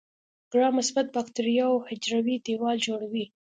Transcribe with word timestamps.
د 0.03 0.03
ګرام 0.51 0.73
مثبت 0.79 1.05
باکتریاوو 1.15 1.85
حجروي 1.89 2.35
دیوال 2.45 2.77
جوړوي. 2.87 3.25